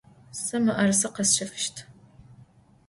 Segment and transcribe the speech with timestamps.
[0.43, 1.75] Se mı'erıse khesşefışt.